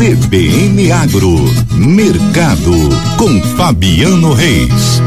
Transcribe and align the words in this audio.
CBN 0.00 0.90
Agro, 0.92 1.36
Mercado, 1.72 2.72
com 3.18 3.38
Fabiano 3.54 4.32
Reis. 4.32 4.98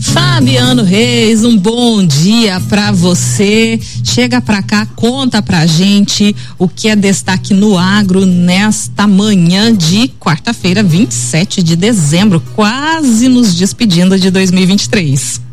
Fabiano 0.00 0.82
Reis, 0.82 1.44
um 1.44 1.56
bom 1.56 2.04
dia 2.04 2.60
para 2.68 2.90
você. 2.90 3.78
Chega 4.02 4.40
para 4.40 4.60
cá, 4.60 4.86
conta 4.96 5.40
pra 5.40 5.66
gente 5.66 6.34
o 6.58 6.66
que 6.66 6.88
é 6.88 6.96
destaque 6.96 7.54
no 7.54 7.78
agro 7.78 8.26
nesta 8.26 9.06
manhã 9.06 9.72
de 9.72 10.08
quarta-feira, 10.18 10.82
27 10.82 11.62
de 11.62 11.76
dezembro, 11.76 12.42
quase 12.56 13.28
nos 13.28 13.54
despedindo 13.54 14.18
de 14.18 14.32
2023. 14.32 15.45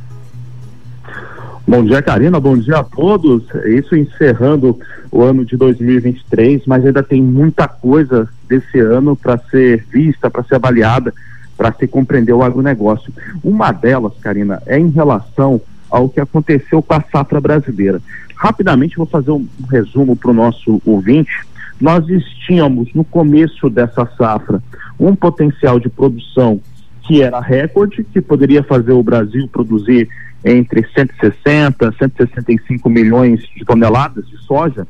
Bom 1.66 1.84
dia, 1.84 2.02
Karina. 2.02 2.40
Bom 2.40 2.58
dia 2.58 2.80
a 2.80 2.84
todos. 2.84 3.44
Isso 3.66 3.96
encerrando 3.96 4.78
o 5.12 5.22
ano 5.22 5.46
de 5.46 5.56
2023, 5.56 6.64
mas 6.66 6.86
ainda 6.86 7.02
tem 7.02 7.22
muita 7.22 7.68
coisa 7.68 8.28
desse 8.48 8.80
ano 8.80 9.16
para 9.16 9.38
ser 9.50 9.86
vista, 9.90 10.30
para 10.30 10.44
ser 10.44 10.56
avaliada 10.56 11.14
para 11.58 11.72
se 11.74 11.88
compreender 11.88 12.34
o 12.34 12.44
agronegócio. 12.44 13.14
Uma 13.44 13.72
delas, 13.72 14.14
Karina, 14.22 14.62
é 14.66 14.78
em 14.78 14.90
relação 14.90 15.62
ao 15.90 16.10
que 16.10 16.20
aconteceu 16.20 16.82
com 16.82 16.94
a 16.94 17.04
safra 17.12 17.40
brasileira. 17.40 18.02
Rapidamente 18.36 18.98
vou 18.98 19.06
fazer 19.06 19.32
um 19.32 19.48
resumo 19.70 20.16
para 20.16 20.32
o 20.32 20.34
nosso 20.34 20.82
ouvinte. 20.86 21.32
Nós 21.80 22.06
tínhamos 22.46 22.94
no 22.94 23.04
começo 23.04 23.70
dessa 23.70 24.06
safra 24.18 24.62
um 25.00 25.16
potencial 25.16 25.80
de 25.80 25.90
produção 25.90 26.60
que 27.04 27.22
era 27.22 27.40
recorde, 27.40 28.04
que 28.04 28.22
poderia 28.22 28.64
fazer 28.64 28.94
o 28.94 29.04
Brasil 29.04 29.48
produzir 29.48 30.10
entre 30.44 30.86
160 30.94 31.86
e 31.86 31.98
165 31.98 32.90
milhões 32.90 33.42
de 33.56 33.64
toneladas 33.66 34.28
de 34.28 34.38
soja. 34.40 34.88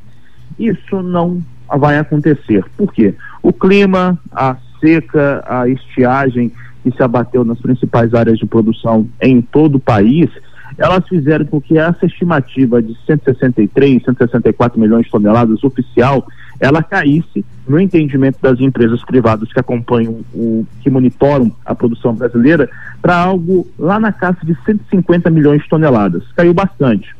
Isso 0.58 1.02
não 1.02 1.42
vai 1.78 1.98
acontecer. 1.98 2.64
Por 2.76 2.92
quê? 2.92 3.14
O 3.42 3.52
clima, 3.52 4.18
a 4.32 4.56
seca, 4.80 5.44
a 5.46 5.68
estiagem 5.68 6.52
que 6.82 6.90
se 6.90 7.02
abateu 7.02 7.44
nas 7.44 7.60
principais 7.60 8.12
áreas 8.14 8.38
de 8.38 8.46
produção 8.46 9.08
em 9.20 9.40
todo 9.40 9.76
o 9.76 9.80
país, 9.80 10.28
elas 10.76 11.06
fizeram 11.08 11.46
com 11.46 11.60
que 11.60 11.78
essa 11.78 12.04
estimativa 12.04 12.82
de 12.82 12.96
163, 13.06 14.02
164 14.04 14.78
milhões 14.78 15.06
de 15.06 15.10
toneladas 15.10 15.62
oficial, 15.62 16.26
ela 16.64 16.82
caísse 16.82 17.44
no 17.68 17.78
entendimento 17.78 18.38
das 18.40 18.58
empresas 18.58 19.04
privadas 19.04 19.52
que 19.52 19.60
acompanham 19.60 20.24
o 20.32 20.66
que 20.80 20.88
monitoram 20.88 21.52
a 21.64 21.74
produção 21.74 22.14
brasileira 22.14 22.70
para 23.02 23.16
algo 23.16 23.68
lá 23.78 24.00
na 24.00 24.10
casa 24.10 24.38
de 24.42 24.56
150 24.64 25.28
milhões 25.28 25.62
de 25.62 25.68
toneladas. 25.68 26.22
Caiu 26.34 26.54
bastante. 26.54 27.14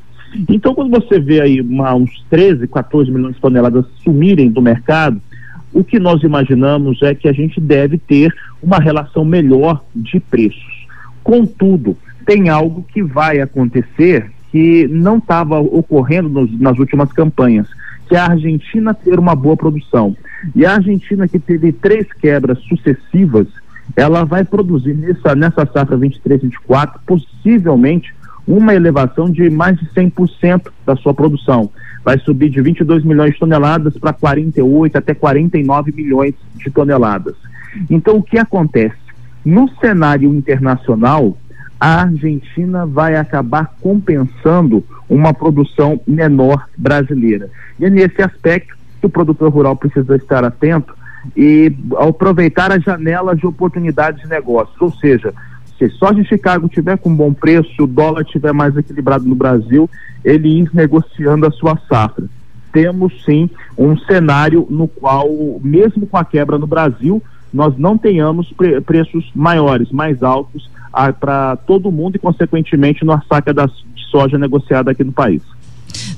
Então, 0.48 0.74
quando 0.74 0.90
você 0.90 1.20
vê 1.20 1.42
aí 1.42 1.60
uma, 1.60 1.94
uns 1.94 2.24
13, 2.30 2.66
14 2.66 3.10
milhões 3.10 3.34
de 3.34 3.40
toneladas 3.40 3.84
sumirem 4.02 4.50
do 4.50 4.62
mercado, 4.62 5.20
o 5.74 5.84
que 5.84 5.98
nós 5.98 6.22
imaginamos 6.22 7.02
é 7.02 7.14
que 7.14 7.28
a 7.28 7.32
gente 7.32 7.60
deve 7.60 7.98
ter 7.98 8.34
uma 8.62 8.78
relação 8.78 9.26
melhor 9.26 9.84
de 9.94 10.18
preços. 10.20 10.86
Contudo, 11.22 11.96
tem 12.24 12.48
algo 12.48 12.82
que 12.82 13.02
vai 13.02 13.40
acontecer 13.40 14.30
que 14.50 14.88
não 14.88 15.18
estava 15.18 15.60
ocorrendo 15.60 16.28
nos, 16.28 16.60
nas 16.60 16.78
últimas 16.78 17.12
campanhas, 17.12 17.68
que 18.14 18.18
a 18.18 18.26
Argentina 18.26 18.94
ter 18.94 19.18
uma 19.18 19.34
boa 19.34 19.56
produção. 19.56 20.16
E 20.54 20.64
a 20.64 20.74
Argentina 20.74 21.26
que 21.26 21.36
teve 21.36 21.72
três 21.72 22.06
quebras 22.12 22.60
sucessivas, 22.60 23.48
ela 23.96 24.22
vai 24.22 24.44
produzir 24.44 24.94
nessa, 24.94 25.34
nessa 25.34 25.66
safra 25.66 25.98
23-24 25.98 26.92
possivelmente 27.04 28.14
uma 28.46 28.72
elevação 28.72 29.28
de 29.28 29.50
mais 29.50 29.76
de 29.80 29.86
100% 29.86 30.70
da 30.86 30.94
sua 30.94 31.12
produção 31.12 31.68
vai 32.04 32.16
subir 32.20 32.50
de 32.50 32.60
22 32.60 33.02
milhões 33.02 33.32
de 33.32 33.40
toneladas 33.40 33.98
para 33.98 34.12
48 34.12 34.96
até 34.96 35.12
49 35.12 35.90
milhões 35.90 36.34
de 36.54 36.70
toneladas. 36.70 37.34
Então, 37.90 38.18
o 38.18 38.22
que 38.22 38.38
acontece? 38.38 38.94
No 39.44 39.68
cenário 39.80 40.32
internacional, 40.32 41.36
a 41.84 42.00
Argentina 42.00 42.86
vai 42.86 43.14
acabar 43.14 43.74
compensando 43.78 44.82
uma 45.06 45.34
produção 45.34 46.00
menor 46.06 46.66
brasileira. 46.78 47.50
E 47.78 47.84
é 47.84 47.90
nesse 47.90 48.22
aspecto 48.22 48.74
que 48.98 49.06
o 49.06 49.10
produtor 49.10 49.52
rural 49.52 49.76
precisa 49.76 50.16
estar 50.16 50.42
atento 50.44 50.96
e 51.36 51.70
aproveitar 51.98 52.72
as 52.72 52.82
janelas 52.82 53.38
de 53.38 53.46
oportunidades 53.46 54.22
de 54.22 54.28
negócios, 54.30 54.80
ou 54.80 54.90
seja, 54.94 55.34
se 55.78 55.90
soja 55.90 56.22
de 56.22 56.26
Chicago 56.26 56.70
tiver 56.70 56.96
com 56.96 57.14
bom 57.14 57.34
preço, 57.34 57.84
o 57.84 57.86
dólar 57.86 58.22
estiver 58.22 58.54
mais 58.54 58.74
equilibrado 58.78 59.26
no 59.26 59.34
Brasil, 59.34 59.90
ele 60.24 60.60
ir 60.60 60.70
negociando 60.72 61.46
a 61.46 61.50
sua 61.50 61.78
safra. 61.86 62.24
Temos 62.72 63.12
sim 63.26 63.50
um 63.76 63.94
cenário 63.98 64.66
no 64.70 64.88
qual, 64.88 65.28
mesmo 65.62 66.06
com 66.06 66.16
a 66.16 66.24
quebra 66.24 66.56
no 66.56 66.66
Brasil, 66.66 67.22
nós 67.54 67.78
não 67.78 67.96
tenhamos 67.96 68.52
pre 68.56 68.80
preços 68.80 69.30
maiores, 69.34 69.90
mais 69.92 70.22
altos 70.22 70.68
para 71.20 71.56
todo 71.56 71.90
mundo 71.90 72.16
e, 72.16 72.18
consequentemente, 72.18 73.04
na 73.04 73.22
saca 73.28 73.54
da 73.54 73.70
soja 74.10 74.36
negociada 74.36 74.90
aqui 74.90 75.04
no 75.04 75.12
país. 75.12 75.40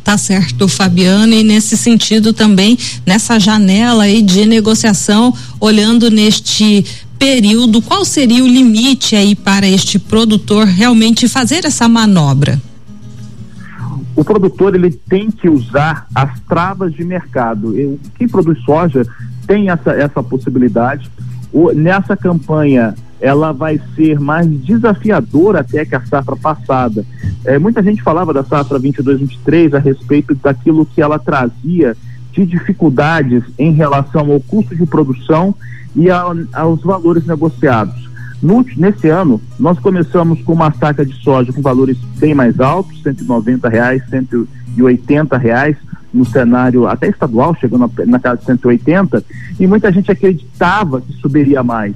Tá 0.02 0.16
certo, 0.16 0.66
Fabiano, 0.66 1.34
e 1.34 1.42
nesse 1.42 1.76
sentido 1.76 2.32
também, 2.32 2.78
nessa 3.04 3.38
janela 3.38 4.04
aí 4.04 4.22
de 4.22 4.46
negociação, 4.46 5.34
olhando 5.60 6.10
neste 6.10 6.84
período, 7.18 7.82
qual 7.82 8.04
seria 8.04 8.42
o 8.42 8.48
limite 8.48 9.14
aí 9.14 9.34
para 9.34 9.66
este 9.66 9.98
produtor 9.98 10.64
realmente 10.64 11.28
fazer 11.28 11.64
essa 11.66 11.88
manobra? 11.88 12.60
O 14.14 14.24
produtor 14.24 14.74
ele 14.74 14.90
tem 14.90 15.30
que 15.30 15.48
usar 15.48 16.06
as 16.14 16.40
travas 16.40 16.94
de 16.94 17.04
mercado. 17.04 17.78
Eu, 17.78 17.98
quem 18.16 18.26
produz 18.26 18.58
soja 18.64 19.06
tem 19.46 19.70
essa, 19.70 19.92
essa 19.92 20.22
possibilidade. 20.22 21.10
O, 21.52 21.72
nessa 21.72 22.16
campanha 22.16 22.94
ela 23.20 23.52
vai 23.52 23.80
ser 23.94 24.20
mais 24.20 24.46
desafiadora 24.46 25.60
até 25.60 25.84
que 25.84 25.94
a 25.94 26.04
safra 26.04 26.36
passada. 26.36 27.04
É, 27.44 27.58
muita 27.58 27.82
gente 27.82 28.02
falava 28.02 28.32
da 28.32 28.44
safra 28.44 28.78
22-23 28.78 29.74
a 29.74 29.78
respeito 29.78 30.34
daquilo 30.34 30.84
que 30.84 31.00
ela 31.00 31.18
trazia 31.18 31.96
de 32.32 32.44
dificuldades 32.44 33.42
em 33.58 33.72
relação 33.72 34.30
ao 34.30 34.40
custo 34.40 34.76
de 34.76 34.84
produção 34.84 35.54
e 35.94 36.10
a, 36.10 36.22
aos 36.52 36.82
valores 36.82 37.26
negociados. 37.26 38.06
No, 38.42 38.64
nesse 38.76 39.08
ano, 39.08 39.40
nós 39.58 39.78
começamos 39.78 40.42
com 40.42 40.52
uma 40.52 40.70
saca 40.72 41.06
de 41.06 41.14
soja 41.22 41.52
com 41.52 41.62
valores 41.62 41.96
bem 42.18 42.34
mais 42.34 42.60
altos, 42.60 43.02
190 43.02 43.66
reais, 43.68 44.02
180 44.10 45.38
reais, 45.38 45.76
no 46.16 46.24
cenário 46.24 46.86
até 46.86 47.08
estadual, 47.08 47.54
chegando 47.54 47.90
na, 48.06 48.18
casa 48.18 48.38
de 48.38 48.44
180, 48.46 49.22
e 49.60 49.66
muita 49.66 49.92
gente 49.92 50.10
acreditava 50.10 51.00
que 51.00 51.12
subiria 51.14 51.62
mais. 51.62 51.94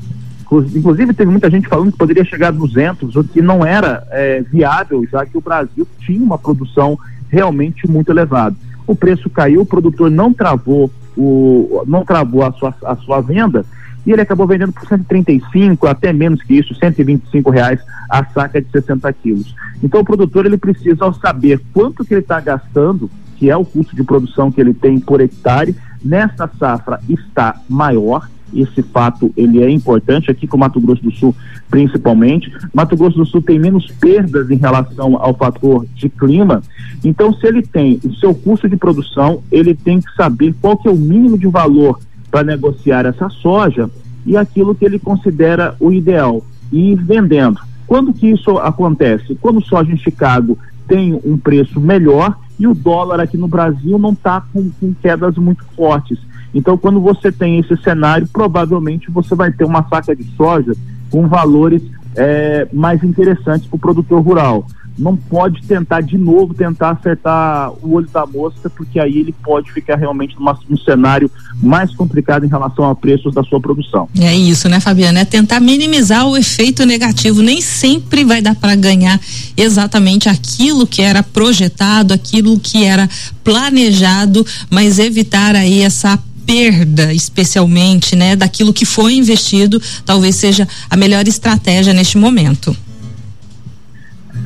Inclusive, 0.75 1.15
teve 1.15 1.31
muita 1.31 1.49
gente 1.49 1.69
falando 1.69 1.93
que 1.93 1.99
poderia 1.99 2.25
chegar 2.25 2.49
a 2.49 2.53
200, 2.53 3.15
o 3.15 3.25
que 3.25 3.41
não 3.41 3.65
era 3.65 4.05
é, 4.11 4.43
viável, 4.43 5.07
já 5.11 5.25
que 5.25 5.39
o 5.39 5.41
Brasil 5.41 5.87
tinha 6.01 6.23
uma 6.23 6.37
produção 6.37 6.99
realmente 7.29 7.89
muito 7.89 8.11
elevada. 8.11 8.57
O 8.87 8.95
preço 8.95 9.31
caiu, 9.31 9.63
o 9.63 9.67
produtor 9.67 10.11
não 10.11 10.33
travou, 10.33 10.91
o, 11.17 11.85
não 11.87 12.05
travou 12.05 12.45
a 12.45 12.53
sua, 12.53 12.75
a 12.85 12.97
sua 12.97 13.21
venda, 13.21 13.65
e 14.05 14.13
ele 14.13 14.23
acabou 14.23 14.47
vendendo 14.47 14.73
por 14.73 14.89
135, 14.89 15.87
até 15.87 16.13
menos 16.13 16.43
que 16.43 16.55
isso, 16.55 16.75
125 16.75 17.51
reais 17.51 17.81
a 18.09 18.25
saca 18.25 18.61
de 18.61 18.69
60 18.71 19.13
quilos. 19.13 19.55
Então 19.83 20.01
o 20.01 20.05
produtor 20.05 20.47
ele 20.47 20.59
precisa 20.59 21.13
saber 21.13 21.61
quanto 21.73 22.05
que 22.05 22.15
ele 22.15 22.23
está 22.23 22.41
gastando, 22.41 23.11
que 23.41 23.49
é 23.49 23.57
o 23.57 23.65
custo 23.65 23.97
de 23.97 24.05
produção 24.05 24.53
que 24.53 24.61
ele 24.61 24.75
tem 24.75 25.01
por 25.01 25.19
hectare, 25.19 25.75
nessa 26.05 26.47
safra 26.59 27.01
está 27.09 27.59
maior, 27.67 28.29
esse 28.53 28.83
fato 28.83 29.33
ele 29.35 29.63
é 29.63 29.71
importante 29.71 30.31
aqui 30.31 30.47
com 30.47 30.59
o 30.59 30.61
Mato 30.61 30.79
Grosso 30.79 31.03
do 31.03 31.11
Sul 31.11 31.35
principalmente. 31.71 32.53
Mato 32.75 32.97
Grosso 32.97 33.17
do 33.17 33.25
Sul 33.25 33.41
tem 33.41 33.59
menos 33.59 33.87
perdas 33.93 34.51
em 34.51 34.57
relação 34.57 35.17
ao 35.17 35.35
fator 35.35 35.87
de 35.95 36.11
clima. 36.11 36.63
Então, 37.03 37.33
se 37.33 37.47
ele 37.47 37.63
tem 37.63 37.99
o 38.05 38.15
seu 38.17 38.35
custo 38.35 38.69
de 38.69 38.77
produção, 38.77 39.43
ele 39.51 39.75
tem 39.75 40.01
que 40.01 40.13
saber 40.15 40.55
qual 40.61 40.77
que 40.77 40.89
é 40.89 40.91
o 40.91 40.97
mínimo 40.97 41.39
de 41.39 41.47
valor 41.47 41.99
para 42.31 42.45
negociar 42.45 43.07
essa 43.07 43.31
soja 43.31 43.89
e 44.27 44.37
aquilo 44.37 44.75
que 44.75 44.85
ele 44.85 44.99
considera 44.99 45.75
o 45.81 45.91
ideal 45.91 46.45
e 46.71 46.93
ir 46.93 46.97
vendendo. 46.97 47.59
Quando 47.87 48.13
que 48.13 48.27
isso 48.27 48.59
acontece? 48.59 49.35
Quando 49.41 49.65
soja 49.65 49.91
em 49.91 49.97
Chicago 49.97 50.59
tem 50.87 51.19
um 51.25 51.39
preço 51.39 51.81
melhor 51.81 52.37
e 52.61 52.67
o 52.67 52.75
dólar 52.75 53.21
aqui 53.21 53.39
no 53.39 53.49
Brasil 53.49 53.99
não 53.99 54.13
está 54.13 54.43
com, 54.53 54.71
com 54.79 54.95
quedas 54.95 55.37
muito 55.37 55.65
fortes. 55.75 56.19
Então, 56.55 56.77
quando 56.77 57.01
você 57.01 57.33
tem 57.33 57.59
esse 57.59 57.75
cenário, 57.79 58.29
provavelmente 58.31 59.11
você 59.11 59.35
vai 59.35 59.51
ter 59.51 59.65
uma 59.65 59.83
saca 59.89 60.15
de 60.15 60.25
soja 60.37 60.75
com 61.11 61.27
valores 61.27 61.83
é, 62.15 62.69
mais 62.71 63.03
interessantes 63.03 63.67
para 63.67 63.77
o 63.77 63.81
produtor 63.81 64.21
rural 64.21 64.67
não 65.01 65.17
pode 65.17 65.63
tentar 65.63 66.03
de 66.03 66.19
novo 66.19 66.53
tentar 66.53 66.91
acertar 66.91 67.73
o 67.83 67.95
olho 67.95 68.09
da 68.13 68.27
mosca, 68.27 68.69
porque 68.69 69.01
aí 69.01 69.19
ele 69.19 69.35
pode 69.43 69.73
ficar 69.73 69.97
realmente 69.97 70.37
numa, 70.37 70.57
num 70.69 70.77
cenário 70.77 71.31
mais 71.63 71.95
complicado 71.97 72.45
em 72.45 72.49
relação 72.49 72.85
a 72.85 72.95
preços 72.95 73.33
da 73.33 73.43
sua 73.43 73.59
produção. 73.59 74.09
É 74.21 74.37
isso, 74.37 74.69
né, 74.69 74.79
Fabiana? 74.79 75.21
É 75.21 75.25
tentar 75.25 75.59
minimizar 75.59 76.27
o 76.27 76.37
efeito 76.37 76.85
negativo. 76.85 77.41
Nem 77.41 77.63
sempre 77.63 78.25
vai 78.25 78.43
dar 78.43 78.55
para 78.55 78.75
ganhar 78.75 79.19
exatamente 79.57 80.29
aquilo 80.29 80.87
que 80.87 81.01
era 81.01 81.23
projetado, 81.23 82.13
aquilo 82.13 82.61
que 82.61 82.85
era 82.85 83.09
planejado, 83.43 84.45
mas 84.71 84.99
evitar 84.99 85.57
aí 85.57 85.81
essa 85.81 86.19
perda, 86.45 87.15
especialmente, 87.15 88.15
né, 88.15 88.37
daquilo 88.37 88.73
que 88.73 88.85
foi 88.85 89.15
investido, 89.15 89.81
talvez 90.05 90.37
seja 90.37 90.69
a 90.91 90.97
melhor 90.97 91.27
estratégia 91.27 91.95
neste 91.95 92.19
momento. 92.19 92.77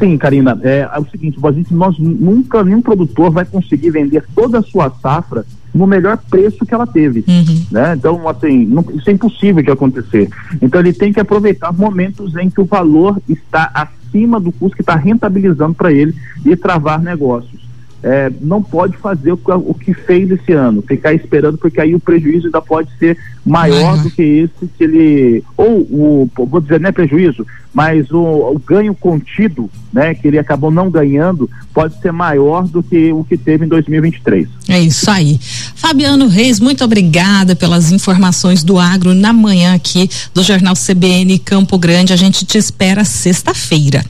Sim, 0.05 0.19
Karina, 0.19 0.61
é, 0.63 0.81
é 0.81 0.99
o 0.99 1.07
seguinte, 1.07 1.39
a 1.43 1.51
gente, 1.51 1.73
nós 1.73 1.99
nunca, 1.99 2.63
nenhum 2.63 2.83
produtor 2.83 3.31
vai 3.31 3.47
conseguir 3.47 3.91
vender 3.91 4.23
toda 4.35 4.59
a 4.59 4.63
sua 4.63 4.91
safra 5.01 5.47
no 5.75 5.87
melhor 5.87 6.19
preço 6.29 6.67
que 6.67 6.75
ela 6.75 6.87
teve, 6.87 7.25
uhum. 7.27 7.67
né? 7.71 7.95
Então, 7.97 8.29
assim, 8.29 8.67
não, 8.67 8.85
isso 8.95 9.09
é 9.09 9.15
impossível 9.15 9.63
de 9.63 9.71
acontecer. 9.71 10.29
Então, 10.61 10.79
ele 10.79 10.93
tem 10.93 11.11
que 11.11 11.21
aproveitar 11.21 11.73
momentos 11.73 12.37
em 12.37 12.51
que 12.51 12.61
o 12.61 12.67
valor 12.67 13.19
está 13.27 13.71
acima 13.73 14.39
do 14.39 14.53
custo 14.53 14.77
que 14.77 14.83
está 14.83 14.95
rentabilizando 14.95 15.75
para 15.75 15.91
ele 15.91 16.15
e 16.45 16.55
travar 16.55 17.01
negócios 17.01 17.64
é, 18.05 18.31
não 18.39 18.63
pode 18.63 18.99
fazer 18.99 19.33
o, 19.33 19.41
o, 19.47 19.73
que 19.73 19.95
fez 19.95 20.31
esse 20.31 20.53
ano, 20.53 20.83
ficar 20.83 21.15
esperando, 21.15 21.57
porque 21.57 21.81
aí 21.81 21.95
o 21.95 21.99
prejuízo 21.99 22.47
ainda 22.47 22.61
pode 22.61 22.91
ser 22.99 23.17
maior 23.47 23.97
uhum. 23.97 24.03
do 24.03 24.11
que 24.11 24.23
esse 24.23 24.71
que 24.77 24.85
ele. 24.85 25.43
Ou 25.57 25.81
o, 25.81 26.31
vou 26.37 26.61
dizer, 26.61 26.79
não 26.79 26.91
é 26.91 26.93
prejuízo, 26.93 27.47
mas 27.73 28.11
o, 28.11 28.21
o, 28.21 28.63
ganho 28.65 28.95
contido, 28.95 29.71
né, 29.91 30.15
que 30.15 30.29
ele 30.29 30.39
acabou 30.39 30.71
não 30.71 30.91
ganhando, 30.91 31.49
pode 31.73 31.99
ser 32.03 32.13
maior 32.13 32.69
do 32.69 32.83
que 32.83 33.11
o 33.11 33.25
que 33.25 33.39
teve 33.39 33.65
em 33.65 33.69
2023. 33.69 34.49
É 34.69 34.79
isso 34.81 35.11
aí. 35.11 35.41
Fabiano 35.75 36.29
Reis, 36.29 36.61
muito 36.61 36.85
obrigada 36.85 37.57
pelas 37.57 37.91
informações 37.91 38.63
do 38.63 38.79
agro 38.79 39.15
na 39.15 39.33
manhã 39.33 39.75
aqui 39.75 40.11
do 40.35 40.43
Jornal 40.43 40.75
CBN 40.75 41.39
Campo 41.39 41.79
Grande. 41.79 42.13
A 42.13 42.17
gente 42.17 42.45
te 42.45 42.59
espera 42.59 43.03
sexta-feira. 43.03 44.05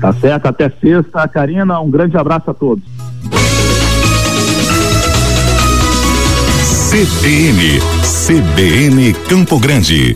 Tá 0.00 0.12
certo? 0.12 0.46
Até 0.46 0.70
sexta, 0.80 1.26
Karina. 1.28 1.80
Um 1.80 1.90
grande 1.90 2.16
abraço 2.16 2.50
a 2.50 2.54
todos. 2.54 2.84
CBN, 6.90 7.80
CBN 8.02 9.12
Campo 9.28 9.58
Grande. 9.58 10.12